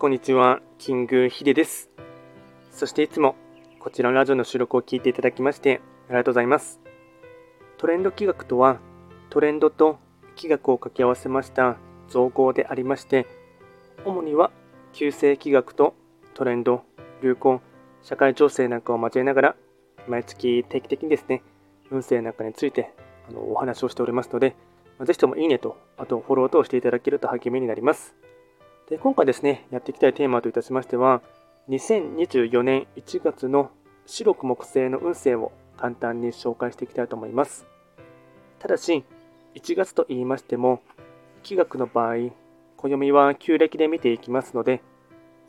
[0.00, 1.90] こんにちは、キングヒデです。
[2.72, 3.36] そしていつも
[3.78, 6.80] こちらのラジオの収録を聞いていただきましてありがとうございます。
[7.76, 8.78] トレンド企画とは、
[9.28, 9.98] トレンドと
[10.36, 11.76] 企画を掛け合わせました
[12.08, 13.26] 造語でありまして、
[14.06, 14.50] 主には
[14.94, 15.94] 旧世企画と
[16.32, 16.82] トレンド、
[17.22, 17.60] 流行、
[18.00, 19.56] 社会情勢なんかを交えながら、
[20.08, 21.42] 毎月定期的にですね、
[21.90, 22.94] 運勢なんかについて
[23.28, 24.56] あのお話をしておりますので、
[25.04, 28.16] ぜひともいいねと、あとフォローとしていただけると励みになります。
[28.90, 31.22] で今回ですね、やっていきたいテーマといたしましては、
[31.68, 33.70] 2024年1月の
[34.04, 37.68] 白く木星の運勢を簡単に紹介していきたいと思います。
[38.58, 39.04] ただし、
[39.54, 40.82] 1月と言いましても、
[41.44, 42.32] 気学の場合、
[42.76, 44.82] 暦は旧暦で見ていきますので、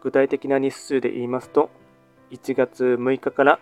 [0.00, 1.70] 具体的な日数で言いますと、
[2.30, 3.58] 1月6日から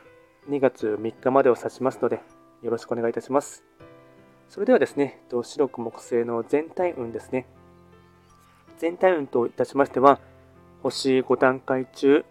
[0.51, 2.21] 2月3日までを指しますので、
[2.63, 3.65] よろしくお願いいたします。
[4.51, 7.47] それではですね、白く木星の全体運ですね。
[8.83, 10.19] 全体運といたしましては、
[10.83, 12.25] 星5段階中、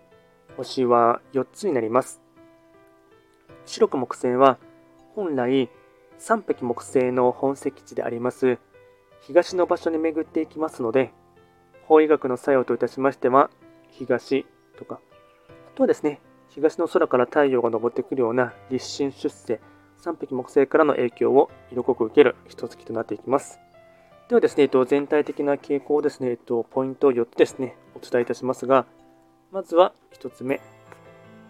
[0.58, 2.22] 星は4つになります。
[3.66, 4.58] 白く木星は、
[5.16, 5.70] 本来、
[6.18, 8.58] 三匹木星の本石地であります、
[9.22, 11.14] 東の場所に巡っていきますので、
[11.86, 13.50] 法医学の作用といたしましては、
[13.88, 14.46] 東
[14.78, 15.00] とか、
[15.48, 19.62] あとはですね、東の空から太陽が昇ってくるような立身出世、
[19.96, 23.62] 三匹木星からの影響を色濃く受ける一月となっていきます。
[24.32, 28.86] ではですね、えっと全体的な傾向をですね、えっとポイントを4つですね、お伝えいたしますが、
[29.52, 30.62] まずは1つ目。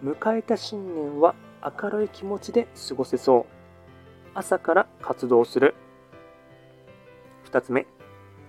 [0.02, 3.52] 迎えた新年は明るい気持ちで過ごせそう。
[4.34, 5.76] 朝から活動する。
[7.52, 7.86] 2つ目。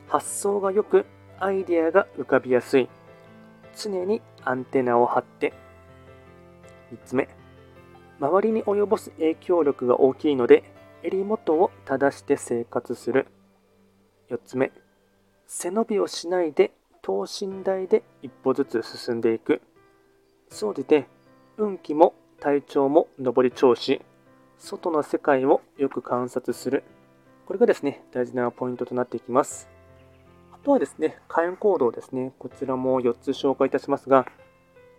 [0.07, 1.05] 発想が良く、
[1.39, 2.89] アイデアが浮かびやすい。
[3.77, 5.53] 常にアンテナを張って。
[6.91, 7.29] 3つ目。
[8.19, 10.63] 周りに及ぼす影響力が大きいので、
[11.03, 13.27] 襟元を正して生活する。
[14.29, 14.71] 4つ目。
[15.47, 16.71] 背伸びをしないで
[17.01, 19.61] 等身大で一歩ずつ進んでいく。
[20.49, 21.07] 総じて、
[21.57, 24.01] 運気も体調も上り調子、
[24.57, 26.83] 外の世界をよく観察する。
[27.45, 29.69] これがですね、大事なポイントとなっていきます。
[30.53, 32.31] あとはですね、開運行動ですね。
[32.39, 34.25] こちらも4つ紹介いたしますが、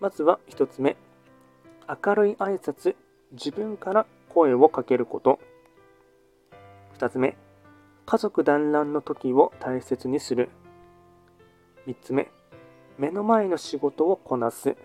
[0.00, 0.96] まずは1つ目。
[1.88, 2.96] 明るい挨拶、
[3.32, 5.38] 自分から声をかけること。
[6.98, 7.36] 2つ目。
[8.06, 10.50] 家族団らんの時を大切にする。
[11.86, 12.30] 3つ目。
[12.98, 14.76] 目の前の仕事をこなす。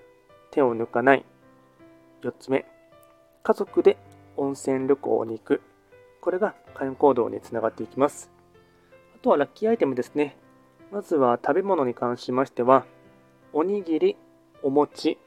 [0.52, 1.26] 手を抜かない。
[2.22, 2.66] 4つ目。
[3.44, 3.98] 家族で
[4.38, 5.62] 温泉旅行に行く。
[6.22, 8.32] これが開運行動につながっていきます。
[9.16, 10.38] あとはラッキーアイテムですね。
[10.92, 12.86] まずは食べ物に関しましては、
[13.52, 14.16] おにぎり、
[14.64, 15.18] お餅、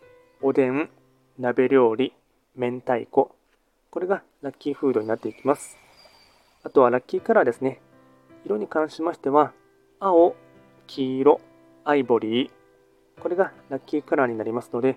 [0.41, 0.89] おでん、
[1.39, 2.15] 鍋料理、
[2.57, 3.35] 明太子。
[3.91, 5.82] これがラッキーフードになっていきます。
[6.65, 7.81] あとはラッキーカラーですね。
[8.47, 9.53] 色に関しましては、
[9.99, 10.37] 青、
[10.87, 11.41] 黄色、
[11.85, 12.51] アイボリー。
[13.21, 14.97] これがラッキーカラーになりますので、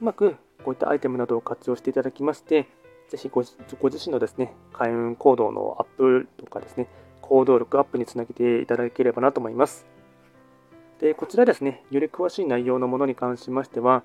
[0.00, 2.66] うまくこういったアイテムなどを活用していただきまして、
[3.08, 3.54] ぜひご自
[4.02, 6.88] 身のですね、開運行動のアップとかですね、
[7.20, 9.86] 行動力アップにつなげていただければなと思います。
[11.00, 14.04] で、こちらですね、より詳しい内容のものに関しましては、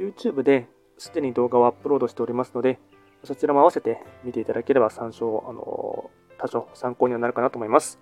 [0.00, 0.66] YouTube で
[0.98, 2.80] すでに動画をアップロードしておりますので、
[3.22, 6.10] そちらも合わせて見ていただければ参照、あの、
[6.40, 8.00] 多少参考にはなるかなと思います。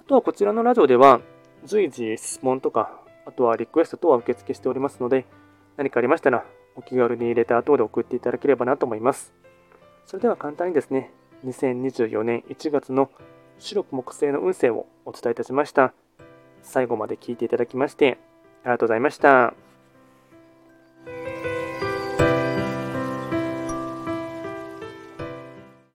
[0.00, 1.20] あとはこちらのラジオでは
[1.64, 5.24] 随時質問とか、あとはリクエスト等は受付しておりますので、
[5.76, 6.44] 何かありましたら
[6.74, 9.32] お気軽にレター等で送っていただければなと思います。
[10.04, 11.12] それでは簡単にですね、
[11.46, 13.10] 2024年1月の
[13.58, 15.94] 白く木星の運勢をお伝えいたしました。
[16.62, 18.18] 最後まで聞いていただきまして、
[18.64, 19.63] ありがとうございました。